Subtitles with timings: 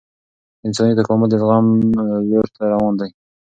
[0.65, 1.65] انساني تکامل د زغم
[2.29, 3.09] لور ته روان دی